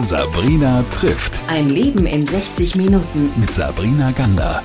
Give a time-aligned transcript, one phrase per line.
[0.00, 1.40] Sabrina trifft.
[1.48, 3.30] Ein Leben in 60 Minuten.
[3.40, 4.62] Mit Sabrina Gander.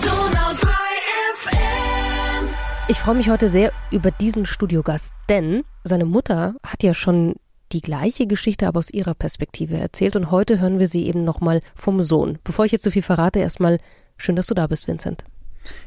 [2.88, 7.36] Ich freue mich heute sehr über diesen Studiogast, denn seine Mutter hat ja schon
[7.72, 11.62] die gleiche Geschichte, aber aus ihrer Perspektive erzählt und heute hören wir sie eben nochmal
[11.74, 12.38] vom Sohn.
[12.44, 13.80] Bevor ich jetzt so viel verrate, erstmal
[14.18, 15.24] schön, dass du da bist, Vincent.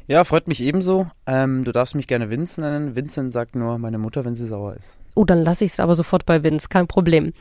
[0.07, 1.07] Ja, freut mich ebenso.
[1.27, 2.95] Ähm, du darfst mich gerne Vince nennen.
[2.95, 4.99] Vincent sagt nur meine Mutter, wenn sie sauer ist.
[5.15, 7.33] Oh, dann lasse ich es aber sofort bei Vince, kein Problem.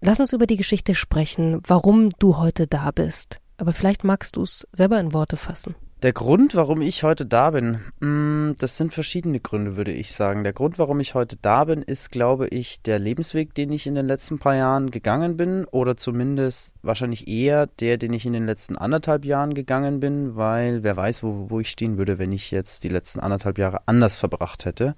[0.00, 3.40] Lass uns über die Geschichte sprechen, warum du heute da bist.
[3.58, 5.74] Aber vielleicht magst du es selber in Worte fassen.
[6.02, 10.44] Der Grund, warum ich heute da bin, mm, das sind verschiedene Gründe, würde ich sagen.
[10.44, 13.94] Der Grund, warum ich heute da bin, ist, glaube ich, der Lebensweg, den ich in
[13.94, 18.44] den letzten paar Jahren gegangen bin, oder zumindest wahrscheinlich eher der, den ich in den
[18.44, 22.50] letzten anderthalb Jahren gegangen bin, weil wer weiß, wo, wo ich stehen würde, wenn ich
[22.50, 24.96] jetzt die letzten anderthalb Jahre anders verbracht hätte.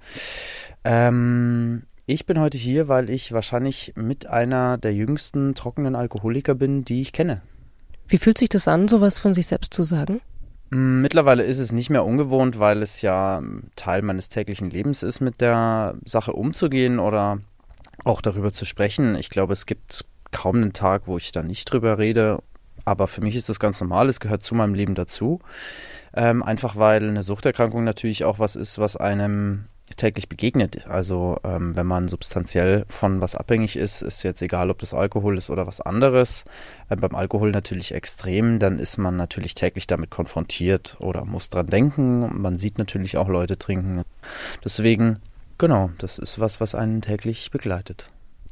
[0.83, 6.83] Ähm, ich bin heute hier, weil ich wahrscheinlich mit einer der jüngsten trockenen Alkoholiker bin,
[6.83, 7.41] die ich kenne.
[8.09, 10.19] Wie fühlt sich das an, sowas von sich selbst zu sagen?
[10.69, 13.41] Mm, mittlerweile ist es nicht mehr ungewohnt, weil es ja
[13.75, 17.39] Teil meines täglichen Lebens ist, mit der Sache umzugehen oder
[18.03, 19.15] auch darüber zu sprechen.
[19.15, 22.39] Ich glaube, es gibt kaum einen Tag, wo ich da nicht drüber rede.
[22.85, 25.39] Aber für mich ist das ganz normal, es gehört zu meinem Leben dazu.
[26.13, 29.65] Ähm, einfach weil eine Suchterkrankung natürlich auch was ist, was einem
[29.99, 30.87] täglich begegnet.
[30.87, 35.37] Also ähm, wenn man substanziell von was abhängig ist, ist jetzt egal, ob das Alkohol
[35.37, 36.45] ist oder was anderes.
[36.89, 41.67] Äh, beim Alkohol natürlich extrem, dann ist man natürlich täglich damit konfrontiert oder muss dran
[41.67, 42.41] denken.
[42.41, 44.01] Man sieht natürlich auch Leute trinken.
[44.63, 45.19] Deswegen,
[45.57, 48.07] genau, das ist was, was einen täglich begleitet.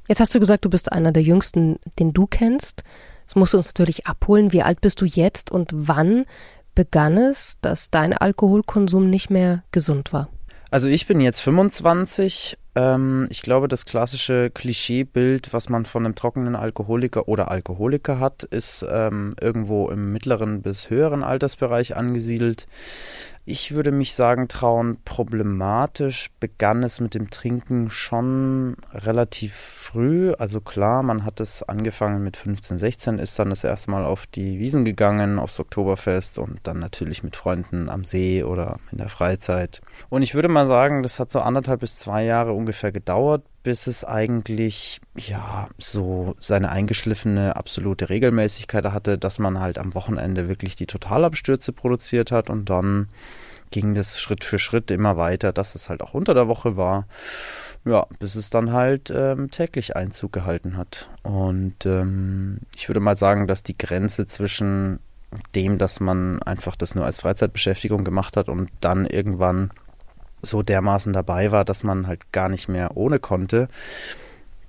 [0.08, 2.84] Jetzt hast du gesagt, du bist einer der jüngsten, den du kennst.
[3.26, 4.54] Das musst du uns natürlich abholen.
[4.54, 6.26] Wie alt bist du jetzt und wann
[6.76, 10.30] begann es, dass dein Alkoholkonsum nicht mehr gesund war?
[10.70, 12.58] Also ich bin jetzt 25.
[12.78, 18.44] Ähm, ich glaube, das klassische Klischeebild, was man von einem trockenen Alkoholiker oder Alkoholiker hat,
[18.44, 22.68] ist ähm, irgendwo im mittleren bis höheren Altersbereich angesiedelt.
[23.50, 30.34] Ich würde mich sagen, trauen, problematisch begann es mit dem Trinken schon relativ früh.
[30.34, 34.28] Also klar, man hat es angefangen mit 15, 16, ist dann das erste Mal auf
[34.28, 39.08] die Wiesen gegangen, aufs Oktoberfest und dann natürlich mit Freunden am See oder in der
[39.08, 39.80] Freizeit.
[40.10, 43.88] Und ich würde mal sagen, das hat so anderthalb bis zwei Jahre ungefähr gedauert, bis
[43.88, 50.76] es eigentlich ja so seine eingeschliffene absolute Regelmäßigkeit hatte, dass man halt am Wochenende wirklich
[50.76, 53.08] die Totalabstürze produziert hat und dann
[53.72, 57.08] ging das Schritt für Schritt immer weiter, dass es halt auch unter der Woche war.
[57.86, 61.10] Ja, bis es dann halt ähm, täglich Einzug gehalten hat.
[61.24, 65.00] Und ähm, ich würde mal sagen, dass die Grenze zwischen
[65.56, 69.72] dem, dass man einfach das nur als Freizeitbeschäftigung gemacht hat und dann irgendwann
[70.42, 73.68] so dermaßen dabei war, dass man halt gar nicht mehr ohne konnte,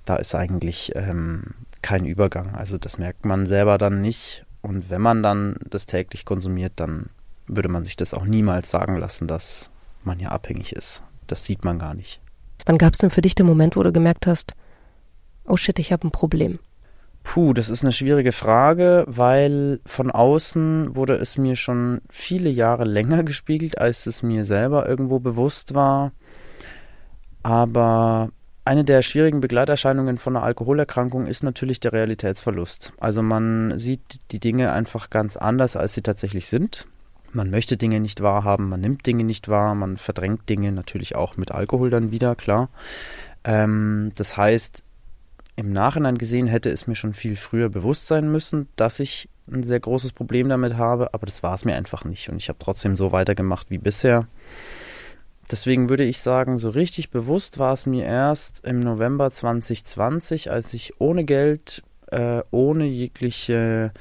[0.05, 1.43] da ist eigentlich ähm,
[1.81, 2.55] kein Übergang.
[2.55, 4.45] Also das merkt man selber dann nicht.
[4.61, 7.09] Und wenn man dann das täglich konsumiert, dann
[7.47, 9.69] würde man sich das auch niemals sagen lassen, dass
[10.03, 11.03] man ja abhängig ist.
[11.27, 12.21] Das sieht man gar nicht.
[12.65, 14.55] Wann gab es denn für dich den Moment, wo du gemerkt hast,
[15.45, 16.59] oh shit, ich habe ein Problem?
[17.31, 22.85] Puh, das ist eine schwierige Frage, weil von außen wurde es mir schon viele Jahre
[22.85, 26.11] länger gespiegelt, als es mir selber irgendwo bewusst war.
[27.43, 28.31] Aber
[28.65, 32.93] eine der schwierigen Begleiterscheinungen von einer Alkoholerkrankung ist natürlich der Realitätsverlust.
[32.99, 34.01] Also man sieht
[34.31, 36.87] die Dinge einfach ganz anders, als sie tatsächlich sind.
[37.31, 41.37] Man möchte Dinge nicht wahrhaben, man nimmt Dinge nicht wahr, man verdrängt Dinge natürlich auch
[41.37, 42.69] mit Alkohol dann wieder, klar.
[43.43, 44.83] Ähm, das heißt,
[45.59, 49.63] im Nachhinein gesehen hätte es mir schon viel früher bewusst sein müssen, dass ich ein
[49.63, 52.59] sehr großes Problem damit habe, aber das war es mir einfach nicht und ich habe
[52.59, 54.27] trotzdem so weitergemacht wie bisher.
[55.51, 60.73] Deswegen würde ich sagen, so richtig bewusst war es mir erst im November 2020, als
[60.73, 63.91] ich ohne Geld, äh, ohne jegliche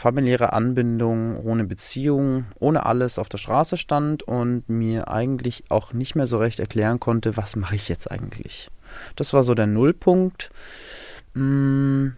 [0.00, 6.14] familiäre Anbindung, ohne Beziehung, ohne alles auf der Straße stand und mir eigentlich auch nicht
[6.14, 8.70] mehr so recht erklären konnte, was mache ich jetzt eigentlich.
[9.14, 10.50] Das war so der Nullpunkt,
[11.34, 12.08] mm,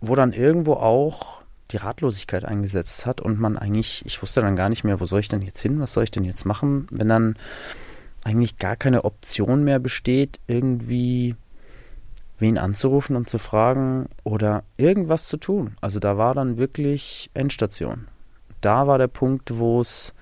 [0.00, 1.42] wo dann irgendwo auch
[1.72, 5.20] die Ratlosigkeit eingesetzt hat und man eigentlich, ich wusste dann gar nicht mehr, wo soll
[5.20, 7.36] ich denn jetzt hin, was soll ich denn jetzt machen, wenn dann
[8.24, 11.36] eigentlich gar keine Option mehr besteht, irgendwie
[12.38, 15.76] wen anzurufen und zu fragen oder irgendwas zu tun.
[15.80, 18.08] Also da war dann wirklich Endstation.
[18.60, 20.12] Da war der Punkt, wo es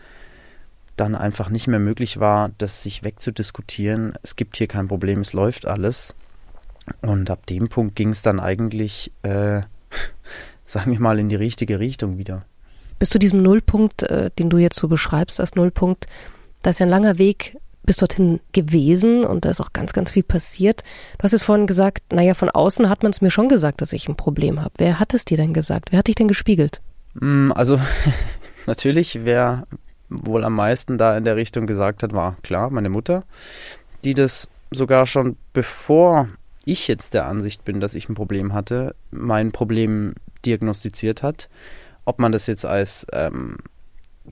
[0.97, 4.15] dann einfach nicht mehr möglich war, das sich wegzudiskutieren.
[4.23, 6.15] Es gibt hier kein Problem, es läuft alles.
[7.01, 9.63] Und ab dem Punkt ging es dann eigentlich, äh,
[10.67, 12.41] sagen wir mal, in die richtige Richtung wieder.
[12.99, 16.07] Bis zu diesem Nullpunkt, äh, den du jetzt so beschreibst als Nullpunkt,
[16.63, 20.11] da ist ja ein langer Weg bist dorthin gewesen und da ist auch ganz, ganz
[20.11, 20.83] viel passiert.
[21.19, 23.93] Du hast es vorhin gesagt, naja, von außen hat man es mir schon gesagt, dass
[23.93, 24.73] ich ein Problem habe.
[24.79, 25.91] Wer hat es dir denn gesagt?
[25.91, 26.81] Wer hat dich denn gespiegelt?
[27.15, 27.79] Mm, also
[28.67, 29.67] natürlich, wer
[30.09, 33.25] wohl am meisten da in der Richtung gesagt hat, war klar meine Mutter,
[34.05, 36.29] die das sogar schon bevor
[36.65, 40.15] ich jetzt der Ansicht bin, dass ich ein Problem hatte, mein Problem
[40.47, 41.49] diagnostiziert hat.
[42.07, 43.57] Ob man das jetzt als ähm,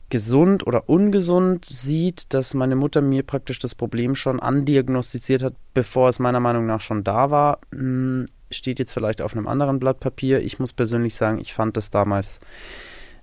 [0.09, 6.09] gesund oder ungesund sieht, dass meine Mutter mir praktisch das Problem schon andiagnostiziert hat, bevor
[6.09, 10.01] es meiner Meinung nach schon da war, hm, steht jetzt vielleicht auf einem anderen Blatt
[10.01, 10.41] Papier.
[10.41, 12.41] Ich muss persönlich sagen, ich fand das damals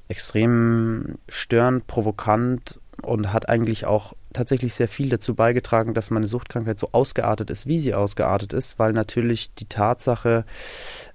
[0.07, 6.77] extrem störend, provokant und hat eigentlich auch tatsächlich sehr viel dazu beigetragen, dass meine Suchtkrankheit
[6.77, 10.45] so ausgeartet ist, wie sie ausgeartet ist, weil natürlich die Tatsache,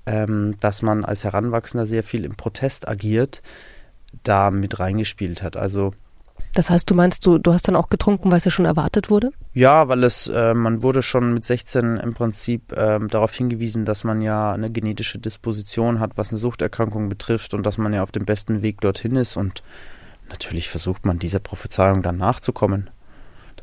[0.06, 3.42] ähm, dass man als Heranwachsender sehr viel im Protest agiert,
[4.22, 5.56] da mit reingespielt hat.
[5.56, 5.92] Also
[6.54, 9.10] das heißt, du meinst, du, du hast dann auch getrunken, weil es ja schon erwartet
[9.10, 9.32] wurde?
[9.54, 14.04] Ja, weil es, äh, man wurde schon mit 16 im Prinzip äh, darauf hingewiesen, dass
[14.04, 18.12] man ja eine genetische Disposition hat, was eine Suchterkrankung betrifft und dass man ja auf
[18.12, 19.36] dem besten Weg dorthin ist.
[19.36, 19.64] Und
[20.28, 22.88] natürlich versucht man dieser Prophezeiung dann nachzukommen.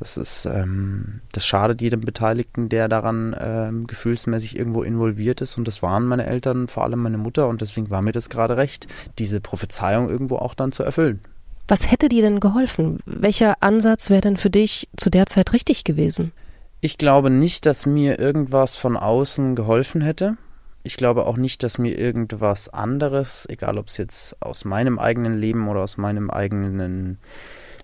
[0.01, 5.59] Das ist, ähm, das schadet jedem Beteiligten, der daran ähm, gefühlsmäßig irgendwo involviert ist.
[5.59, 7.47] Und das waren meine Eltern, vor allem meine Mutter.
[7.47, 8.87] Und deswegen war mir das gerade recht,
[9.19, 11.19] diese Prophezeiung irgendwo auch dann zu erfüllen.
[11.67, 12.97] Was hätte dir denn geholfen?
[13.05, 16.31] Welcher Ansatz wäre denn für dich zu der Zeit richtig gewesen?
[16.79, 20.35] Ich glaube nicht, dass mir irgendwas von außen geholfen hätte.
[20.81, 25.37] Ich glaube auch nicht, dass mir irgendwas anderes, egal ob es jetzt aus meinem eigenen
[25.37, 27.19] Leben oder aus meinem eigenen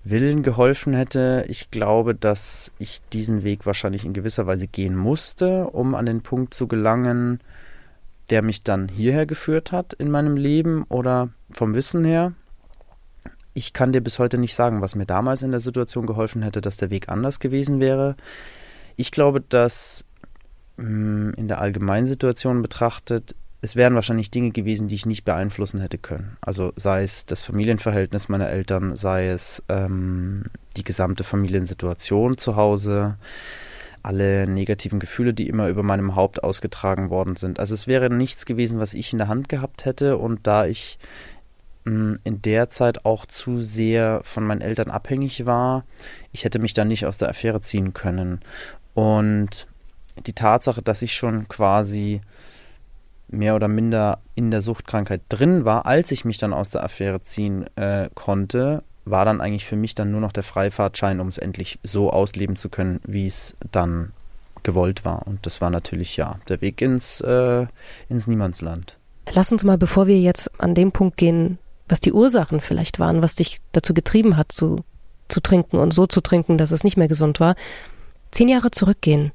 [0.09, 1.45] Willen geholfen hätte.
[1.47, 6.21] Ich glaube, dass ich diesen Weg wahrscheinlich in gewisser Weise gehen musste, um an den
[6.21, 7.39] Punkt zu gelangen,
[8.29, 12.33] der mich dann hierher geführt hat in meinem Leben oder vom Wissen her.
[13.53, 16.61] Ich kann dir bis heute nicht sagen, was mir damals in der Situation geholfen hätte,
[16.61, 18.15] dass der Weg anders gewesen wäre.
[18.97, 20.05] Ich glaube, dass
[20.77, 23.35] mm, in der allgemeinen Situation betrachtet
[23.67, 26.37] es wären wahrscheinlich Dinge gewesen, die ich nicht beeinflussen hätte können.
[26.39, 30.45] Also sei es das Familienverhältnis meiner Eltern, sei es ähm,
[30.77, 33.17] die gesamte Familiensituation zu Hause,
[34.03, 37.59] alle negativen Gefühle, die immer über meinem Haupt ausgetragen worden sind.
[37.59, 40.97] Also es wäre nichts gewesen, was ich in der Hand gehabt hätte und da ich
[41.83, 45.83] mm, in der Zeit auch zu sehr von meinen Eltern abhängig war,
[46.31, 48.39] ich hätte mich da nicht aus der Affäre ziehen können.
[48.93, 49.67] Und
[50.25, 52.21] die Tatsache, dass ich schon quasi
[53.27, 57.21] mehr oder minder in der Suchtkrankheit drin war, als ich mich dann aus der Affäre
[57.21, 61.37] ziehen äh, konnte, war dann eigentlich für mich dann nur noch der Freifahrtschein, um es
[61.37, 64.11] endlich so ausleben zu können, wie es dann
[64.63, 65.25] gewollt war.
[65.27, 67.67] Und das war natürlich ja der Weg ins, äh,
[68.09, 68.97] ins Niemandsland.
[69.31, 71.57] Lass uns mal, bevor wir jetzt an dem Punkt gehen,
[71.89, 74.83] was die Ursachen vielleicht waren, was dich dazu getrieben hat, zu,
[75.27, 77.55] zu trinken und so zu trinken, dass es nicht mehr gesund war,
[78.31, 79.31] zehn Jahre zurückgehen.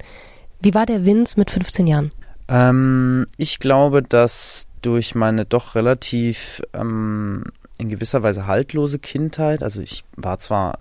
[0.61, 2.13] Wie war der Vince mit 15 Jahren?
[2.53, 7.45] Ähm, ich glaube, dass durch meine doch relativ ähm,
[7.79, 10.77] in gewisser Weise haltlose Kindheit, also ich war zwar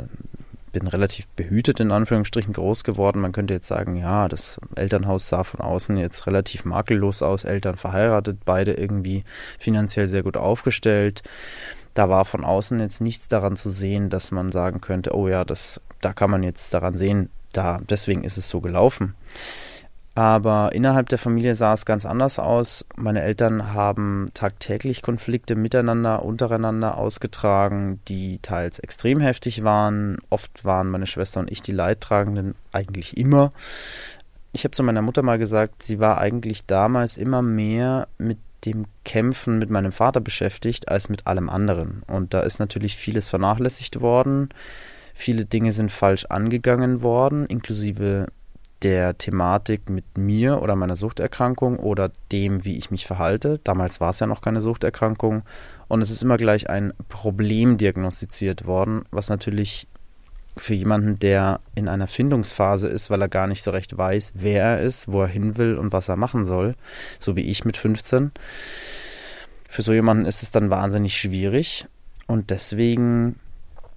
[0.72, 3.20] bin relativ behütet in Anführungsstrichen groß geworden.
[3.20, 7.76] Man könnte jetzt sagen, ja, das Elternhaus sah von außen jetzt relativ makellos aus, Eltern
[7.76, 9.24] verheiratet, beide irgendwie
[9.60, 11.24] finanziell sehr gut aufgestellt.
[11.94, 15.44] Da war von außen jetzt nichts daran zu sehen, dass man sagen könnte, oh ja,
[15.44, 19.16] das, da kann man jetzt daran sehen, da, deswegen ist es so gelaufen.
[20.14, 22.86] Aber innerhalb der Familie sah es ganz anders aus.
[22.98, 30.18] Meine Eltern haben tagtäglich Konflikte miteinander, untereinander ausgetragen, die teils extrem heftig waren.
[30.30, 33.52] Oft waren meine Schwester und ich die Leidtragenden, eigentlich immer.
[34.52, 38.86] Ich habe zu meiner Mutter mal gesagt, sie war eigentlich damals immer mehr mit dem
[39.06, 42.04] Kämpfen mit meinem Vater beschäftigt als mit allem anderen.
[42.06, 44.50] Und da ist natürlich vieles vernachlässigt worden.
[45.14, 48.28] Viele Dinge sind falsch angegangen worden, inklusive
[48.84, 53.60] der Thematik mit mir oder meiner Suchterkrankung oder dem, wie ich mich verhalte.
[53.64, 55.44] Damals war es ja noch keine Suchterkrankung
[55.88, 59.88] und es ist immer gleich ein Problem diagnostiziert worden, was natürlich
[60.58, 64.64] für jemanden, der in einer Findungsphase ist, weil er gar nicht so recht weiß, wer
[64.64, 66.76] er ist, wo er hin will und was er machen soll,
[67.20, 68.32] so wie ich mit 15.
[69.68, 71.86] Für so jemanden ist es dann wahnsinnig schwierig
[72.28, 73.40] und deswegen,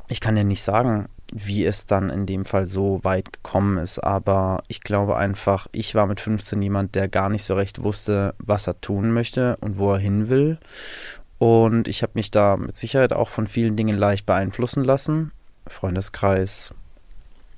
[0.08, 3.98] ich kann ja nicht sagen, wie es dann in dem Fall so weit gekommen ist.
[3.98, 8.34] Aber ich glaube einfach, ich war mit 15 jemand, der gar nicht so recht wusste,
[8.38, 10.58] was er tun möchte und wo er hin will.
[11.38, 15.32] Und ich habe mich da mit Sicherheit auch von vielen Dingen leicht beeinflussen lassen.
[15.66, 16.70] Freundeskreis,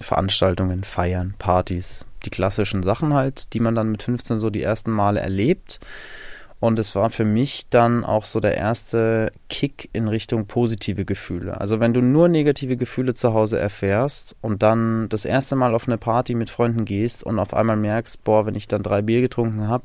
[0.00, 4.90] Veranstaltungen, Feiern, Partys, die klassischen Sachen halt, die man dann mit 15 so die ersten
[4.90, 5.80] Male erlebt.
[6.58, 11.60] Und es war für mich dann auch so der erste Kick in Richtung positive Gefühle.
[11.60, 15.86] Also wenn du nur negative Gefühle zu Hause erfährst und dann das erste Mal auf
[15.86, 19.20] eine Party mit Freunden gehst und auf einmal merkst, boah, wenn ich dann drei Bier
[19.20, 19.84] getrunken habe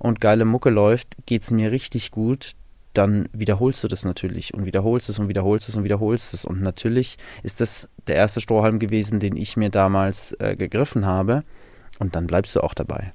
[0.00, 2.52] und geile Mucke läuft, geht's mir richtig gut,
[2.94, 6.44] dann wiederholst du das natürlich und wiederholst es und wiederholst es und wiederholst es.
[6.44, 11.44] Und natürlich ist das der erste Strohhalm gewesen, den ich mir damals äh, gegriffen habe.
[12.00, 13.12] Und dann bleibst du auch dabei.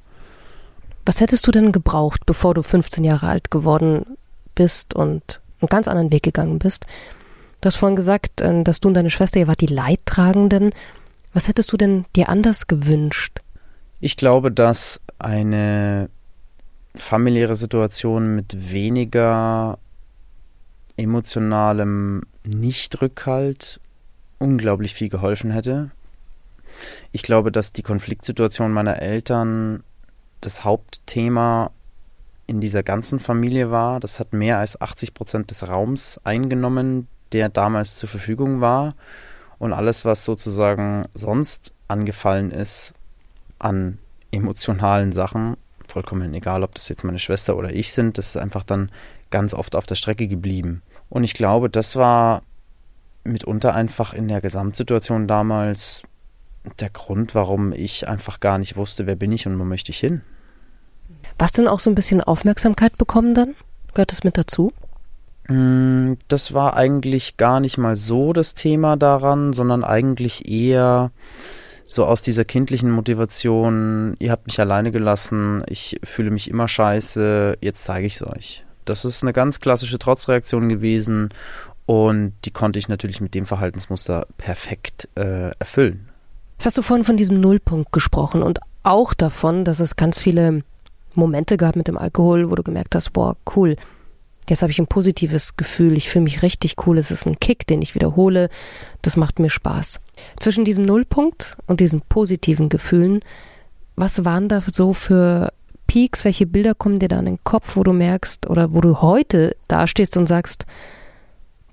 [1.05, 4.17] Was hättest du denn gebraucht, bevor du 15 Jahre alt geworden
[4.55, 6.86] bist und einen ganz anderen Weg gegangen bist?
[7.62, 10.72] Du hast vorhin gesagt, äh, dass du und deine Schwester, ihr wart die Leidtragenden.
[11.33, 13.39] Was hättest du denn dir anders gewünscht?
[14.00, 16.10] Ich glaube, dass eine
[16.95, 19.79] familiäre Situation mit weniger
[20.98, 23.79] emotionalem Nichtrückhalt
[24.38, 25.91] unglaublich viel geholfen hätte.
[27.12, 29.83] Ich glaube, dass die Konfliktsituation meiner Eltern
[30.45, 31.71] das Hauptthema
[32.47, 34.00] in dieser ganzen Familie war.
[34.00, 38.95] Das hat mehr als 80 Prozent des Raums eingenommen, der damals zur Verfügung war.
[39.59, 42.93] Und alles, was sozusagen sonst angefallen ist
[43.59, 43.97] an
[44.31, 45.55] emotionalen Sachen,
[45.88, 48.91] vollkommen egal, ob das jetzt meine Schwester oder ich sind, das ist einfach dann
[49.29, 50.81] ganz oft auf der Strecke geblieben.
[51.09, 52.41] Und ich glaube, das war
[53.23, 56.03] mitunter einfach in der Gesamtsituation damals
[56.79, 60.00] der Grund, warum ich einfach gar nicht wusste, wer bin ich und wo möchte ich
[60.00, 60.22] hin.
[61.38, 63.55] Was denn auch so ein bisschen Aufmerksamkeit bekommen dann?
[63.93, 64.72] Gehört das mit dazu?
[65.48, 71.12] Mm, das war eigentlich gar nicht mal so das Thema daran, sondern eigentlich eher
[71.88, 77.58] so aus dieser kindlichen Motivation, ihr habt mich alleine gelassen, ich fühle mich immer scheiße,
[77.62, 78.65] jetzt zeige ich es euch.
[78.86, 81.29] Das ist eine ganz klassische Trotzreaktion gewesen
[81.86, 86.10] und die konnte ich natürlich mit dem Verhaltensmuster perfekt äh, erfüllen.
[86.63, 90.63] Jetzt hast du vorhin von diesem Nullpunkt gesprochen und auch davon, dass es ganz viele
[91.13, 93.75] Momente gab mit dem Alkohol, wo du gemerkt hast, boah, cool,
[94.48, 97.67] jetzt habe ich ein positives Gefühl, ich fühle mich richtig cool, es ist ein Kick,
[97.67, 98.48] den ich wiederhole,
[99.01, 100.00] das macht mir Spaß.
[100.39, 103.20] Zwischen diesem Nullpunkt und diesen positiven Gefühlen,
[103.98, 105.51] was waren da so für
[105.88, 109.01] Peaks, welche Bilder kommen dir da in den Kopf, wo du merkst oder wo du
[109.01, 110.65] heute dastehst und sagst,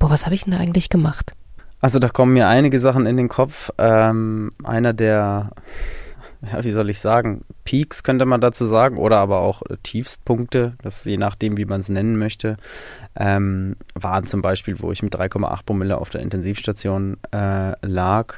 [0.00, 1.36] boah, was habe ich denn da eigentlich gemacht?
[1.80, 3.70] Also da kommen mir einige Sachen in den Kopf.
[3.78, 5.50] Ähm, einer der
[6.42, 11.04] ja, wie soll ich sagen, Peaks könnte man dazu sagen, oder aber auch Tiefstpunkte, das
[11.04, 12.56] je nachdem, wie man es nennen möchte,
[13.16, 18.36] ähm, waren zum Beispiel, wo ich mit 3,8 Promille auf der Intensivstation äh, lag.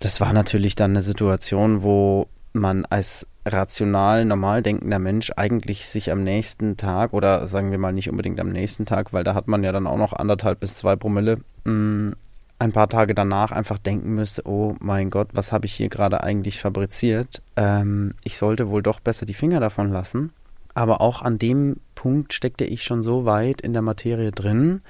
[0.00, 6.10] Das war natürlich dann eine Situation, wo man als rational, normal denkender Mensch eigentlich sich
[6.10, 9.48] am nächsten Tag oder sagen wir mal nicht unbedingt am nächsten Tag, weil da hat
[9.48, 12.14] man ja dann auch noch anderthalb bis zwei Promille, mh, mm,
[12.58, 16.22] ein paar Tage danach einfach denken müsste, oh mein Gott, was habe ich hier gerade
[16.22, 17.42] eigentlich fabriziert?
[17.56, 20.32] Ähm, ich sollte wohl doch besser die Finger davon lassen.
[20.74, 24.82] Aber auch an dem Punkt steckte ich schon so weit in der Materie drin,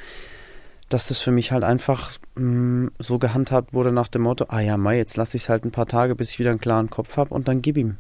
[0.89, 4.61] dass das für mich halt einfach mh, mm, so gehandhabt wurde nach dem Motto, ah
[4.61, 6.91] ja, Mai, jetzt lasse ich es halt ein paar Tage, bis ich wieder einen klaren
[6.91, 7.97] Kopf habe und dann gib ihm.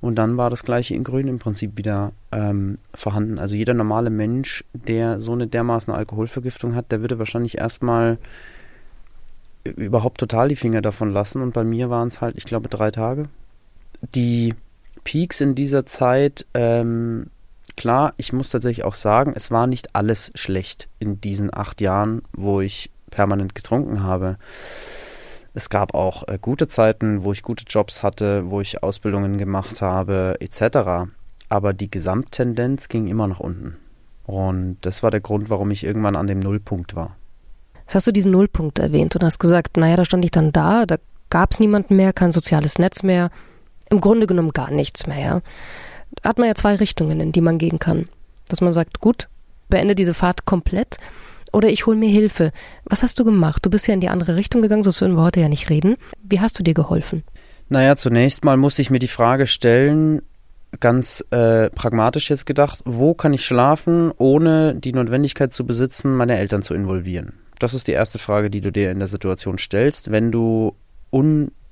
[0.00, 3.38] Und dann war das gleiche in Grün im Prinzip wieder ähm, vorhanden.
[3.38, 8.18] Also jeder normale Mensch, der so eine dermaßen Alkoholvergiftung hat, der würde wahrscheinlich erstmal
[9.64, 11.42] überhaupt total die Finger davon lassen.
[11.42, 13.28] Und bei mir waren es halt, ich glaube, drei Tage.
[14.14, 14.54] Die
[15.02, 17.30] Peaks in dieser Zeit, ähm,
[17.76, 22.22] klar, ich muss tatsächlich auch sagen, es war nicht alles schlecht in diesen acht Jahren,
[22.32, 24.36] wo ich permanent getrunken habe.
[25.54, 29.80] Es gab auch äh, gute Zeiten, wo ich gute Jobs hatte, wo ich Ausbildungen gemacht
[29.80, 31.10] habe, etc.
[31.48, 33.76] Aber die Gesamttendenz ging immer nach unten.
[34.26, 37.16] Und das war der Grund, warum ich irgendwann an dem Nullpunkt war.
[37.82, 40.84] Jetzt hast du diesen Nullpunkt erwähnt und hast gesagt, naja, da stand ich dann da,
[40.84, 40.96] da
[41.30, 43.30] gab es niemanden mehr, kein soziales Netz mehr,
[43.88, 45.20] im Grunde genommen gar nichts mehr.
[45.20, 45.42] Ja?
[46.24, 48.08] Hat man ja zwei Richtungen, in die man gehen kann.
[48.48, 49.28] Dass man sagt, gut,
[49.68, 50.98] beende diese Fahrt komplett
[51.52, 52.52] oder ich hole mir Hilfe.
[52.84, 53.64] Was hast du gemacht?
[53.64, 55.96] Du bist ja in die andere Richtung gegangen, sonst würden wir heute ja nicht reden.
[56.22, 57.24] Wie hast du dir geholfen?
[57.68, 60.22] Naja, zunächst mal musste ich mir die Frage stellen,
[60.78, 66.36] ganz äh, pragmatisch jetzt gedacht, wo kann ich schlafen, ohne die Notwendigkeit zu besitzen, meine
[66.36, 67.32] Eltern zu involvieren?
[67.58, 70.74] Das ist die erste Frage, die du dir in der Situation stellst, wenn du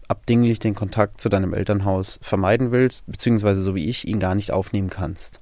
[0.08, 4.52] unabdinglich den Kontakt zu deinem Elternhaus vermeiden willst, beziehungsweise so wie ich ihn gar nicht
[4.52, 5.40] aufnehmen kannst.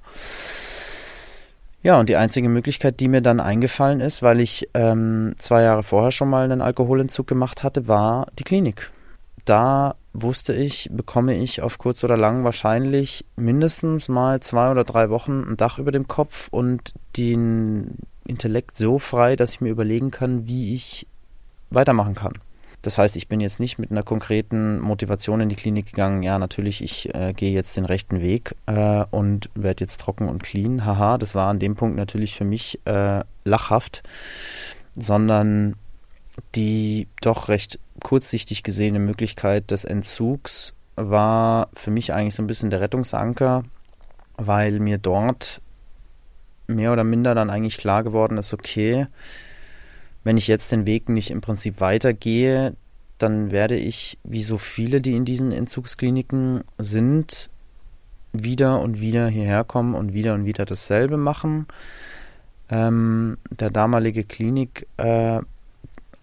[1.81, 5.83] Ja, und die einzige Möglichkeit, die mir dann eingefallen ist, weil ich ähm, zwei Jahre
[5.83, 8.89] vorher schon mal einen Alkoholentzug gemacht hatte, war die Klinik.
[9.43, 15.09] Da wusste ich, bekomme ich auf kurz oder lang wahrscheinlich mindestens mal zwei oder drei
[15.09, 20.11] Wochen ein Dach über dem Kopf und den Intellekt so frei, dass ich mir überlegen
[20.11, 21.05] kann, wie ich
[21.69, 22.33] weitermachen kann.
[22.83, 26.37] Das heißt, ich bin jetzt nicht mit einer konkreten Motivation in die Klinik gegangen, ja,
[26.37, 30.85] natürlich, ich äh, gehe jetzt den rechten Weg äh, und werde jetzt trocken und clean.
[30.85, 34.03] Haha, das war an dem Punkt natürlich für mich äh, lachhaft,
[34.97, 35.75] sondern
[36.55, 42.69] die doch recht kurzsichtig gesehene Möglichkeit des Entzugs war für mich eigentlich so ein bisschen
[42.69, 43.63] der Rettungsanker,
[44.35, 45.61] weil mir dort
[46.67, 49.07] mehr oder minder dann eigentlich klar geworden ist, okay,
[50.23, 52.75] wenn ich jetzt den Weg nicht im Prinzip weitergehe,
[53.17, 57.49] dann werde ich, wie so viele, die in diesen Entzugskliniken sind,
[58.33, 61.67] wieder und wieder hierher kommen und wieder und wieder dasselbe machen.
[62.69, 65.45] Ähm, der damalige Klinikarzt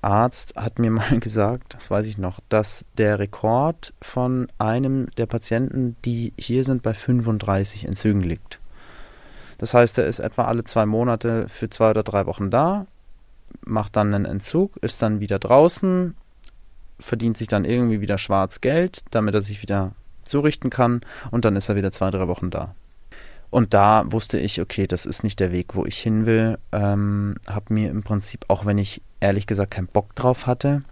[0.02, 5.26] äh, hat mir mal gesagt, das weiß ich noch, dass der Rekord von einem der
[5.26, 8.58] Patienten, die hier sind, bei 35 Entzügen liegt.
[9.58, 12.86] Das heißt, er ist etwa alle zwei Monate für zwei oder drei Wochen da,
[13.64, 16.14] macht dann einen Entzug, ist dann wieder draußen,
[16.98, 19.92] verdient sich dann irgendwie wieder schwarz Geld, damit er sich wieder
[20.24, 22.74] zurichten kann und dann ist er wieder zwei, drei Wochen da.
[23.50, 26.58] Und da wusste ich, okay, das ist nicht der Weg, wo ich hin will.
[26.70, 30.82] Ähm, habe mir im Prinzip, auch wenn ich ehrlich gesagt keinen Bock drauf hatte,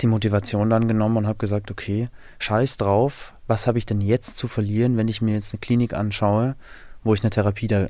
[0.00, 2.08] die Motivation dann genommen und habe gesagt, okay,
[2.40, 5.94] scheiß drauf, was habe ich denn jetzt zu verlieren, wenn ich mir jetzt eine Klinik
[5.94, 6.56] anschaue,
[7.04, 7.86] wo ich eine Therapie da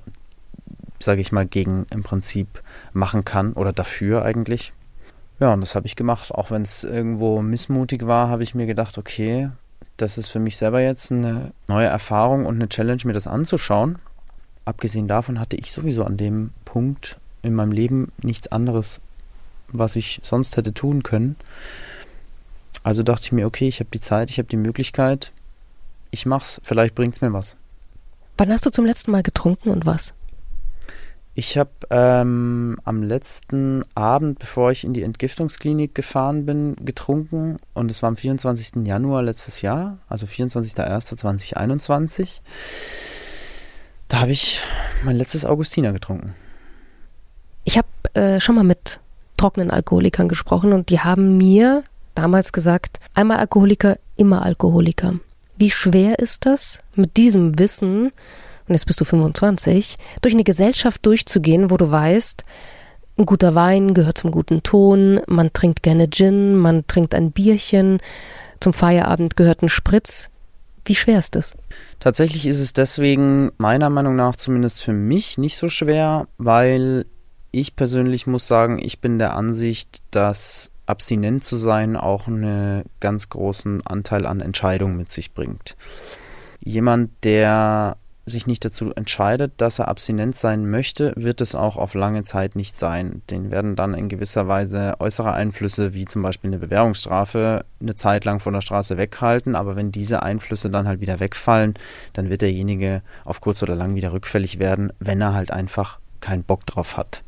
[1.00, 4.72] sage ich mal, gegen im Prinzip machen kann oder dafür eigentlich.
[5.40, 6.32] Ja, und das habe ich gemacht.
[6.32, 9.50] Auch wenn es irgendwo missmutig war, habe ich mir gedacht, okay,
[9.96, 13.96] das ist für mich selber jetzt eine neue Erfahrung und eine Challenge, mir das anzuschauen.
[14.64, 19.00] Abgesehen davon hatte ich sowieso an dem Punkt in meinem Leben nichts anderes,
[19.68, 21.36] was ich sonst hätte tun können.
[22.82, 25.32] Also dachte ich mir, okay, ich habe die Zeit, ich habe die Möglichkeit,
[26.10, 27.56] ich mach's, vielleicht bringt's mir was.
[28.36, 30.14] Wann hast du zum letzten Mal getrunken und was?
[31.36, 37.90] Ich habe ähm, am letzten Abend, bevor ich in die Entgiftungsklinik gefahren bin, getrunken und
[37.90, 38.86] es war am 24.
[38.86, 42.38] Januar letztes Jahr, also 24.01.2021.
[44.06, 44.60] Da habe ich
[45.04, 46.36] mein letztes Augustiner getrunken.
[47.64, 49.00] Ich habe äh, schon mal mit
[49.36, 51.82] trockenen Alkoholikern gesprochen und die haben mir
[52.14, 55.14] damals gesagt, einmal Alkoholiker, immer Alkoholiker.
[55.56, 58.12] Wie schwer ist das, mit diesem Wissen
[58.66, 62.44] und jetzt bist du 25, durch eine Gesellschaft durchzugehen, wo du weißt,
[63.16, 68.00] ein guter Wein gehört zum guten Ton, man trinkt gerne Gin, man trinkt ein Bierchen,
[68.60, 70.30] zum Feierabend gehört ein Spritz.
[70.84, 71.54] Wie schwer ist es?
[72.00, 77.06] Tatsächlich ist es deswegen meiner Meinung nach zumindest für mich nicht so schwer, weil
[77.52, 83.28] ich persönlich muss sagen, ich bin der Ansicht, dass abstinent zu sein auch einen ganz
[83.28, 85.76] großen Anteil an Entscheidungen mit sich bringt.
[86.60, 91.94] Jemand, der sich nicht dazu entscheidet, dass er abstinent sein möchte, wird es auch auf
[91.94, 93.22] lange Zeit nicht sein.
[93.30, 98.24] Den werden dann in gewisser Weise äußere Einflüsse, wie zum Beispiel eine Bewährungsstrafe, eine Zeit
[98.24, 99.54] lang von der Straße weghalten.
[99.54, 101.74] Aber wenn diese Einflüsse dann halt wieder wegfallen,
[102.14, 106.44] dann wird derjenige auf kurz oder lang wieder rückfällig werden, wenn er halt einfach keinen
[106.44, 107.22] Bock drauf hat.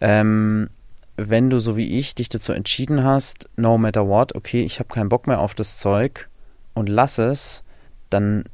[0.00, 0.68] Ähm,
[1.16, 4.92] wenn du so wie ich dich dazu entschieden hast, no matter what, okay, ich habe
[4.92, 6.28] keinen Bock mehr auf das Zeug
[6.74, 7.62] und lass es,
[8.10, 8.44] dann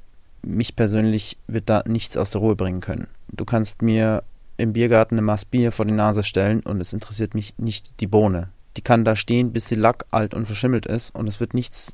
[0.42, 3.08] mich persönlich wird da nichts aus der Ruhe bringen können.
[3.30, 4.22] Du kannst mir
[4.56, 8.06] im Biergarten eine Maß Bier vor die Nase stellen und es interessiert mich nicht die
[8.06, 8.50] Bohne.
[8.76, 11.92] Die kann da stehen, bis sie lack, alt und verschimmelt ist und es wird nichts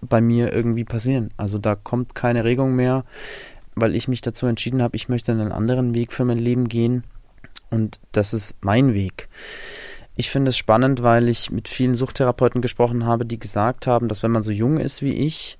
[0.00, 1.28] bei mir irgendwie passieren.
[1.36, 3.04] Also da kommt keine Regung mehr,
[3.74, 7.04] weil ich mich dazu entschieden habe, ich möchte einen anderen Weg für mein Leben gehen
[7.70, 9.28] und das ist mein Weg.
[10.14, 14.22] Ich finde es spannend, weil ich mit vielen Suchttherapeuten gesprochen habe, die gesagt haben, dass
[14.22, 15.58] wenn man so jung ist wie ich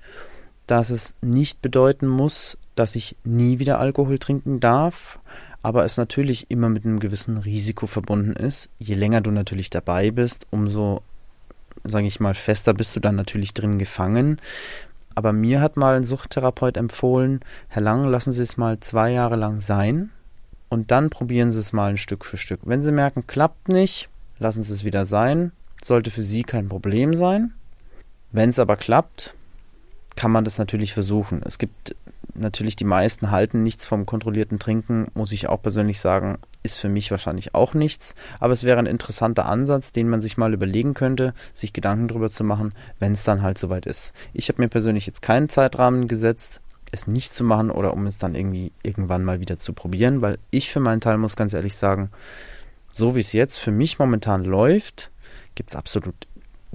[0.67, 5.19] dass es nicht bedeuten muss, dass ich nie wieder Alkohol trinken darf,
[5.63, 8.69] aber es natürlich immer mit einem gewissen Risiko verbunden ist.
[8.77, 11.01] Je länger du natürlich dabei bist, umso,
[11.83, 14.39] sage ich mal, fester bist du dann natürlich drin gefangen.
[15.15, 19.35] Aber mir hat mal ein Suchttherapeut empfohlen, Herr Lang, lassen Sie es mal zwei Jahre
[19.35, 20.11] lang sein
[20.69, 22.59] und dann probieren Sie es mal ein Stück für Stück.
[22.63, 25.53] Wenn Sie merken, klappt nicht, lassen Sie es wieder sein.
[25.81, 27.53] Sollte für Sie kein Problem sein.
[28.31, 29.33] Wenn es aber klappt,
[30.17, 31.41] kann man das natürlich versuchen.
[31.45, 31.95] Es gibt
[32.33, 36.89] natürlich die meisten halten nichts vom kontrollierten Trinken, muss ich auch persönlich sagen, ist für
[36.89, 38.15] mich wahrscheinlich auch nichts.
[38.39, 42.29] Aber es wäre ein interessanter Ansatz, den man sich mal überlegen könnte, sich Gedanken darüber
[42.29, 44.13] zu machen, wenn es dann halt soweit ist.
[44.33, 48.17] Ich habe mir persönlich jetzt keinen Zeitrahmen gesetzt, es nicht zu machen oder um es
[48.17, 51.75] dann irgendwie irgendwann mal wieder zu probieren, weil ich für meinen Teil muss ganz ehrlich
[51.75, 52.09] sagen,
[52.91, 55.11] so wie es jetzt für mich momentan läuft,
[55.53, 56.15] gibt es absolut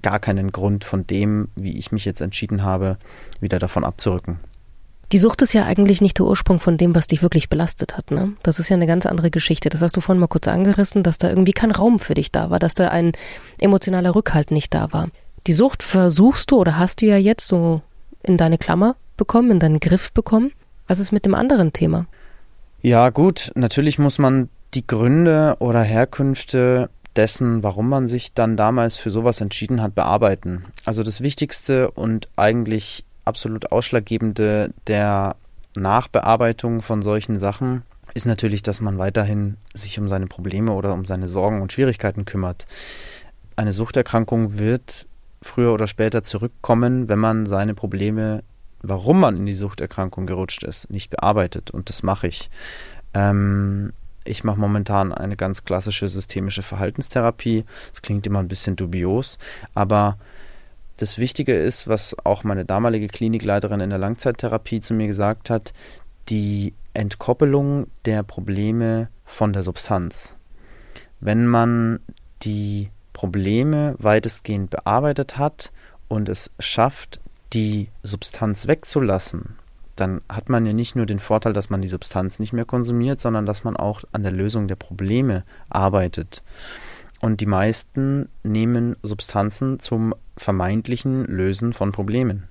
[0.02, 2.98] gar keinen Grund von dem, wie ich mich jetzt entschieden habe,
[3.40, 4.38] wieder davon abzurücken.
[5.12, 8.10] Die Sucht ist ja eigentlich nicht der Ursprung von dem, was dich wirklich belastet hat.
[8.10, 8.32] Ne?
[8.42, 9.68] Das ist ja eine ganz andere Geschichte.
[9.68, 12.48] Das hast du vorhin mal kurz angerissen, dass da irgendwie kein Raum für dich da
[12.48, 13.12] war, dass da ein
[13.60, 15.08] emotionaler Rückhalt nicht da war.
[15.46, 17.82] Die Sucht versuchst du oder hast du ja jetzt so
[18.22, 20.52] in deine Klammer bekommen, in deinen Griff bekommen.
[20.86, 22.06] Was ist mit dem anderen Thema?
[22.80, 28.96] Ja, gut, natürlich muss man die Gründe oder Herkünfte dessen, warum man sich dann damals
[28.96, 30.64] für sowas entschieden hat, bearbeiten.
[30.84, 35.36] Also das Wichtigste und eigentlich absolut Ausschlaggebende der
[35.74, 37.82] Nachbearbeitung von solchen Sachen
[38.14, 42.24] ist natürlich, dass man weiterhin sich um seine Probleme oder um seine Sorgen und Schwierigkeiten
[42.24, 42.66] kümmert.
[43.56, 45.06] Eine Suchterkrankung wird
[45.40, 48.42] früher oder später zurückkommen, wenn man seine Probleme,
[48.82, 51.70] warum man in die Suchterkrankung gerutscht ist, nicht bearbeitet.
[51.70, 52.50] Und das mache ich.
[53.14, 53.92] Ähm,
[54.24, 57.64] ich mache momentan eine ganz klassische systemische Verhaltenstherapie.
[57.90, 59.38] Das klingt immer ein bisschen dubios,
[59.74, 60.18] aber
[60.96, 65.72] das Wichtige ist, was auch meine damalige Klinikleiterin in der Langzeittherapie zu mir gesagt hat,
[66.28, 70.34] die Entkoppelung der Probleme von der Substanz.
[71.20, 72.00] Wenn man
[72.42, 75.72] die Probleme weitestgehend bearbeitet hat
[76.08, 77.20] und es schafft,
[77.52, 79.56] die Substanz wegzulassen,
[79.96, 83.20] dann hat man ja nicht nur den Vorteil, dass man die Substanz nicht mehr konsumiert,
[83.20, 86.42] sondern dass man auch an der Lösung der Probleme arbeitet.
[87.20, 92.48] Und die meisten nehmen Substanzen zum vermeintlichen Lösen von Problemen.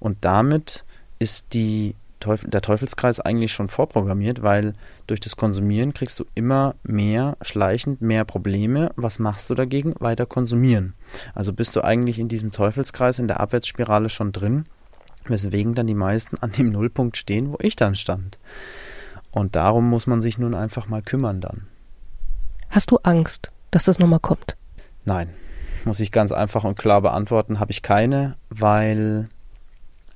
[0.00, 0.84] Und damit
[1.18, 4.74] ist die Teufel, der Teufelskreis eigentlich schon vorprogrammiert, weil
[5.06, 8.90] durch das Konsumieren kriegst du immer mehr, schleichend mehr Probleme.
[8.96, 9.94] Was machst du dagegen?
[9.98, 10.94] Weiter konsumieren.
[11.34, 14.64] Also bist du eigentlich in diesem Teufelskreis, in der Abwärtsspirale schon drin,
[15.26, 18.38] weswegen dann die meisten an dem Nullpunkt stehen, wo ich dann stand.
[19.30, 21.66] Und darum muss man sich nun einfach mal kümmern dann.
[22.70, 24.56] Hast du Angst, dass das nochmal kommt?
[25.04, 25.30] Nein,
[25.84, 29.24] muss ich ganz einfach und klar beantworten, habe ich keine, weil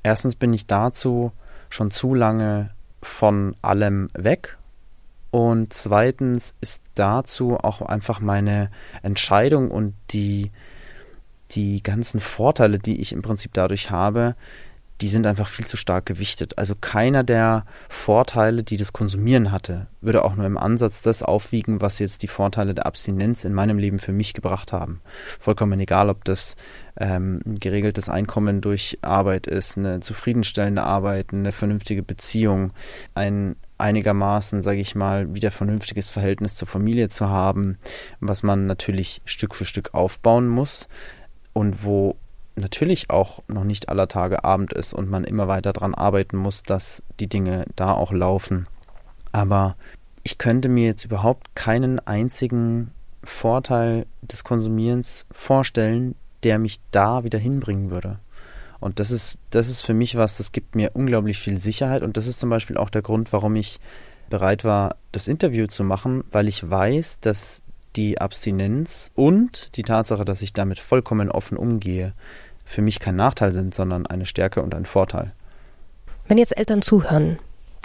[0.03, 1.33] erstens bin ich dazu
[1.71, 2.71] schon zu lange
[3.03, 4.59] von allem weg.
[5.31, 8.71] Und zweitens ist dazu auch einfach meine
[9.03, 10.51] Entscheidung und die,
[11.51, 14.35] die ganzen Vorteile, die ich im Prinzip dadurch habe,
[15.01, 16.57] die sind einfach viel zu stark gewichtet.
[16.59, 21.81] Also keiner der Vorteile, die das Konsumieren hatte, würde auch nur im Ansatz das aufwiegen,
[21.81, 25.01] was jetzt die Vorteile der Abstinenz in meinem Leben für mich gebracht haben.
[25.39, 26.57] Vollkommen egal, ob das
[26.99, 32.73] ähm, geregeltes Einkommen durch Arbeit ist, eine zufriedenstellende Arbeit, eine vernünftige Beziehung,
[33.15, 37.77] ein einigermaßen, sage ich mal, wieder vernünftiges Verhältnis zur Familie zu haben,
[38.21, 40.89] was man natürlich Stück für Stück aufbauen muss
[41.53, 42.17] und wo
[42.57, 46.63] natürlich auch noch nicht aller Tage Abend ist und man immer weiter daran arbeiten muss,
[46.63, 48.65] dass die Dinge da auch laufen.
[49.33, 49.77] Aber
[50.23, 52.91] ich könnte mir jetzt überhaupt keinen einzigen
[53.23, 58.19] Vorteil des Konsumierens vorstellen, der mich da wieder hinbringen würde.
[58.81, 62.03] Und das ist, das ist für mich was, das gibt mir unglaublich viel Sicherheit.
[62.03, 63.81] Und das ist zum Beispiel auch der Grund, warum ich
[64.31, 67.63] bereit war, das Interview zu machen, weil ich weiß, dass
[67.97, 72.13] die Abstinenz und die Tatsache, dass ich damit vollkommen offen umgehe,
[72.67, 75.33] für mich kein Nachteil sind, sondern eine Stärke und ein Vorteil.
[76.29, 77.39] Wenn jetzt Eltern zuhören,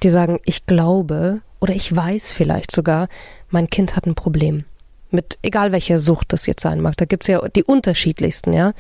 [0.04, 3.08] die sagen, ich glaube oder ich weiß vielleicht sogar,
[3.52, 4.66] mein Kind hat ein Problem.
[5.12, 6.98] Mit egal welcher Sucht das jetzt sein mag.
[6.98, 8.74] Da gibt es ja die unterschiedlichsten, ja.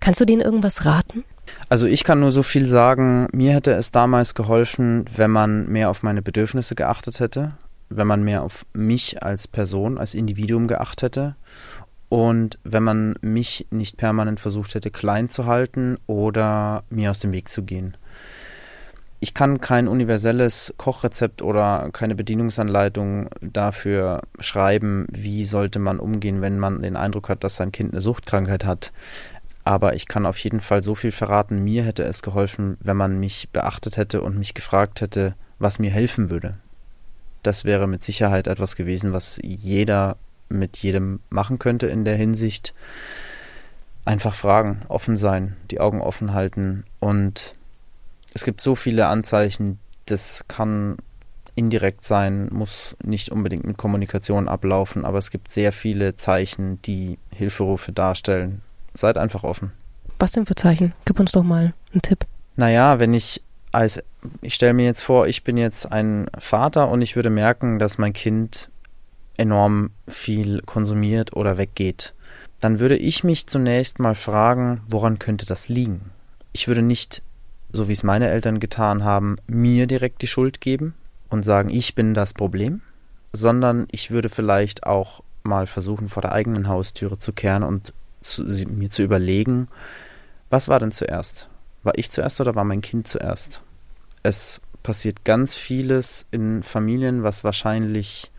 [0.00, 1.24] Kannst du denen irgendwas raten?
[1.68, 5.90] Also ich kann nur so viel sagen, mir hätte es damals geholfen, wenn man mehr
[5.90, 7.50] auf meine Bedürfnisse geachtet hätte,
[7.90, 11.36] wenn man mehr auf mich als Person, als Individuum geachtet hätte
[12.10, 17.32] und wenn man mich nicht permanent versucht hätte klein zu halten oder mir aus dem
[17.32, 17.96] Weg zu gehen.
[19.20, 26.58] Ich kann kein universelles Kochrezept oder keine Bedienungsanleitung dafür schreiben, wie sollte man umgehen, wenn
[26.58, 28.92] man den Eindruck hat, dass sein Kind eine Suchtkrankheit hat.
[29.62, 33.20] Aber ich kann auf jeden Fall so viel verraten, mir hätte es geholfen, wenn man
[33.20, 36.52] mich beachtet hätte und mich gefragt hätte, was mir helfen würde.
[37.44, 40.16] Das wäre mit Sicherheit etwas gewesen, was jeder
[40.50, 42.74] mit jedem machen könnte in der Hinsicht.
[44.04, 47.52] Einfach fragen, offen sein, die Augen offen halten und
[48.32, 50.96] es gibt so viele Anzeichen, das kann
[51.54, 57.18] indirekt sein, muss nicht unbedingt mit Kommunikation ablaufen, aber es gibt sehr viele Zeichen, die
[57.34, 58.62] Hilferufe darstellen.
[58.94, 59.72] Seid einfach offen.
[60.18, 60.92] Was denn für Zeichen?
[61.04, 62.26] Gib uns doch mal einen Tipp.
[62.56, 64.02] Naja, wenn ich als,
[64.40, 67.98] ich stelle mir jetzt vor, ich bin jetzt ein Vater und ich würde merken, dass
[67.98, 68.70] mein Kind
[69.40, 72.14] enorm viel konsumiert oder weggeht,
[72.60, 76.10] dann würde ich mich zunächst mal fragen, woran könnte das liegen?
[76.52, 77.22] Ich würde nicht,
[77.72, 80.94] so wie es meine Eltern getan haben, mir direkt die Schuld geben
[81.30, 82.82] und sagen, ich bin das Problem,
[83.32, 88.44] sondern ich würde vielleicht auch mal versuchen, vor der eigenen Haustüre zu kehren und zu,
[88.68, 89.68] mir zu überlegen,
[90.50, 91.48] was war denn zuerst?
[91.82, 93.62] War ich zuerst oder war mein Kind zuerst?
[94.22, 98.30] Es passiert ganz vieles in Familien, was wahrscheinlich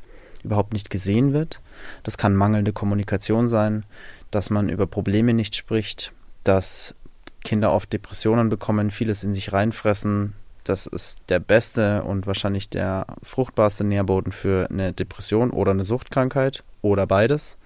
[0.44, 1.62] überhaupt nicht gesehen wird.
[2.04, 3.84] Das kann mangelnde Kommunikation sein.
[4.32, 6.14] dass man über Probleme nicht spricht,
[6.46, 6.96] dass
[7.44, 10.34] Kinder oft Depressionen bekommen, vieles in sich reinfressen.
[10.64, 16.64] Das ist der beste und wahrscheinlich der fruchtbarste Nährboden für eine Depression oder eine Suchtkrankheit
[16.82, 17.58] oder beides.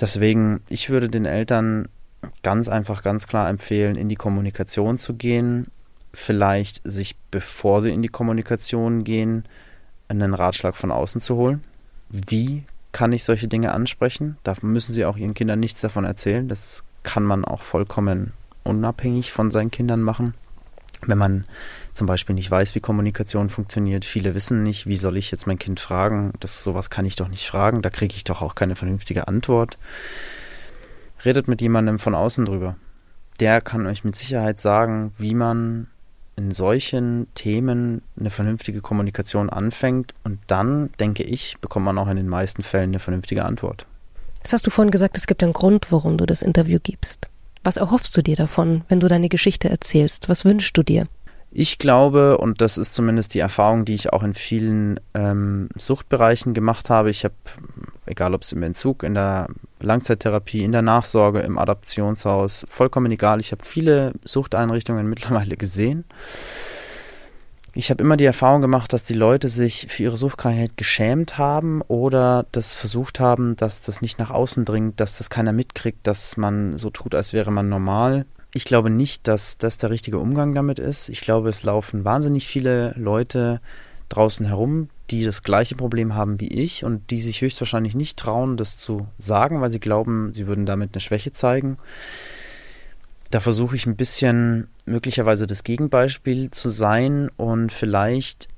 [0.00, 1.88] Deswegen, ich würde den Eltern
[2.42, 5.66] ganz einfach, ganz klar empfehlen, in die Kommunikation zu gehen,
[6.12, 9.44] vielleicht sich, bevor sie in die Kommunikation gehen,
[10.10, 11.62] einen Ratschlag von außen zu holen.
[12.08, 14.36] Wie kann ich solche Dinge ansprechen?
[14.42, 16.48] Da müssen sie auch ihren Kindern nichts davon erzählen.
[16.48, 18.32] Das kann man auch vollkommen
[18.64, 20.34] unabhängig von seinen Kindern machen.
[21.06, 21.44] Wenn man
[21.94, 25.58] zum Beispiel nicht weiß, wie Kommunikation funktioniert, viele wissen nicht, wie soll ich jetzt mein
[25.58, 28.76] Kind fragen, das sowas kann ich doch nicht fragen, da kriege ich doch auch keine
[28.76, 29.78] vernünftige Antwort.
[31.24, 32.76] Redet mit jemandem von außen drüber.
[33.40, 35.88] Der kann euch mit Sicherheit sagen, wie man
[36.40, 42.16] in solchen Themen eine vernünftige Kommunikation anfängt und dann, denke ich, bekommt man auch in
[42.16, 43.86] den meisten Fällen eine vernünftige Antwort.
[44.42, 47.28] Das hast du vorhin gesagt, es gibt einen Grund, warum du das Interview gibst.
[47.62, 50.30] Was erhoffst du dir davon, wenn du deine Geschichte erzählst?
[50.30, 51.06] Was wünschst du dir?
[51.50, 56.54] Ich glaube, und das ist zumindest die Erfahrung, die ich auch in vielen ähm, Suchtbereichen
[56.54, 57.10] gemacht habe.
[57.10, 57.34] Ich habe,
[58.10, 59.48] egal ob es im Entzug, in der
[59.80, 63.40] Langzeittherapie, in der Nachsorge, im Adaptionshaus, vollkommen egal.
[63.40, 66.04] Ich habe viele Suchteinrichtungen mittlerweile gesehen.
[67.72, 71.82] Ich habe immer die Erfahrung gemacht, dass die Leute sich für ihre Suchtkrankheit geschämt haben
[71.82, 76.36] oder das versucht haben, dass das nicht nach außen dringt, dass das keiner mitkriegt, dass
[76.36, 78.26] man so tut, als wäre man normal.
[78.52, 81.08] Ich glaube nicht, dass das der richtige Umgang damit ist.
[81.08, 83.60] Ich glaube, es laufen wahnsinnig viele Leute
[84.08, 88.56] draußen herum, die das gleiche Problem haben wie ich und die sich höchstwahrscheinlich nicht trauen,
[88.56, 91.76] das zu sagen, weil sie glauben, sie würden damit eine Schwäche zeigen.
[93.30, 98.48] Da versuche ich ein bisschen möglicherweise das Gegenbeispiel zu sein und vielleicht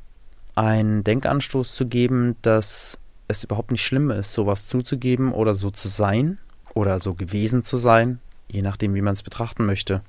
[0.54, 5.88] einen Denkanstoß zu geben, dass es überhaupt nicht schlimm ist, sowas zuzugeben oder so zu
[5.88, 6.40] sein
[6.74, 8.20] oder so gewesen zu sein
[8.52, 10.02] je nachdem, wie man es betrachten möchte.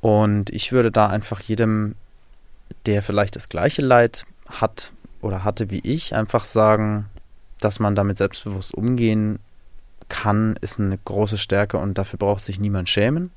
[0.00, 1.96] Und ich würde da einfach jedem,
[2.86, 7.06] der vielleicht das gleiche Leid hat oder hatte wie ich, einfach sagen,
[7.60, 9.38] dass man damit selbstbewusst umgehen
[10.08, 13.30] kann, ist eine große Stärke und dafür braucht sich niemand schämen.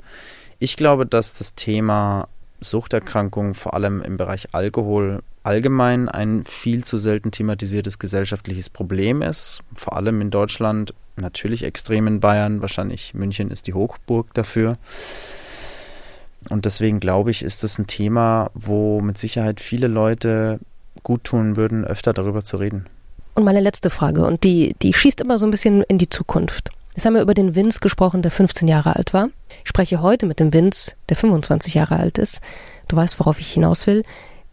[0.60, 2.28] Ich glaube, dass das Thema
[2.62, 9.62] Suchterkrankung vor allem im Bereich Alkohol allgemein ein viel zu selten thematisiertes gesellschaftliches Problem ist,
[9.74, 14.74] vor allem in Deutschland, natürlich extrem in Bayern, wahrscheinlich München ist die Hochburg dafür.
[16.50, 20.60] Und deswegen glaube ich, ist das ein Thema, wo mit Sicherheit viele Leute
[21.04, 22.86] gut tun würden, öfter darüber zu reden.
[23.36, 26.70] Und meine letzte Frage, und die, die schießt immer so ein bisschen in die Zukunft.
[26.96, 29.30] Jetzt haben wir über den Vince gesprochen, der 15 Jahre alt war.
[29.64, 32.42] Ich spreche heute mit dem Vince, der 25 Jahre alt ist.
[32.88, 34.04] Du weißt, worauf ich hinaus will.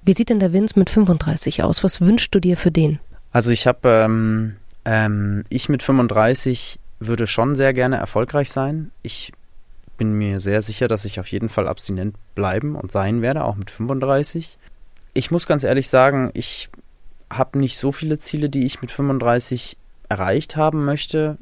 [0.02, 1.84] Wie sieht denn der Vince mit 35 aus?
[1.84, 2.98] Was wünschst du dir für den?
[3.32, 8.90] Also ich habe, ähm, ähm, ich mit 35 würde schon sehr gerne erfolgreich sein.
[9.02, 9.32] Ich
[9.98, 13.56] bin mir sehr sicher, dass ich auf jeden Fall abstinent bleiben und sein werde, auch
[13.56, 14.56] mit 35.
[15.14, 16.68] Ich muss ganz ehrlich sagen, ich
[17.30, 19.76] habe nicht so viele Ziele, die ich mit 35
[20.08, 21.38] erreicht haben möchte.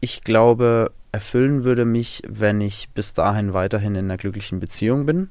[0.00, 5.30] Ich glaube, erfüllen würde mich, wenn ich bis dahin weiterhin in einer glücklichen Beziehung bin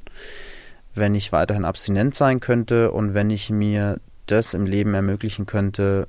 [0.96, 6.08] wenn ich weiterhin abstinent sein könnte und wenn ich mir das im Leben ermöglichen könnte,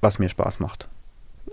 [0.00, 0.86] was mir Spaß macht.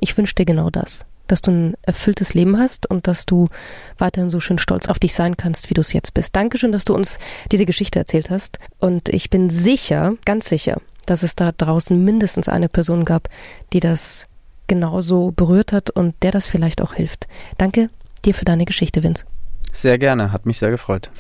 [0.01, 3.49] Ich wünsche dir genau das, dass du ein erfülltes Leben hast und dass du
[3.97, 6.35] weiterhin so schön stolz auf dich sein kannst, wie du es jetzt bist.
[6.35, 7.19] Dankeschön, dass du uns
[7.51, 8.59] diese Geschichte erzählt hast.
[8.79, 13.29] Und ich bin sicher, ganz sicher, dass es da draußen mindestens eine Person gab,
[13.73, 14.27] die das
[14.67, 17.27] genauso berührt hat und der das vielleicht auch hilft.
[17.57, 17.89] Danke
[18.23, 19.25] dir für deine Geschichte, Vince.
[19.71, 21.11] Sehr gerne, hat mich sehr gefreut.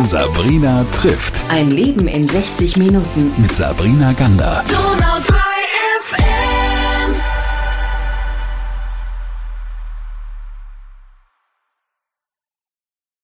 [0.00, 1.40] Sabrina trifft.
[1.48, 3.32] Ein Leben in 60 Minuten.
[3.36, 4.64] Mit Sabrina Gander.